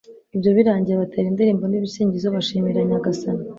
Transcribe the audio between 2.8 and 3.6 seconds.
nyagasani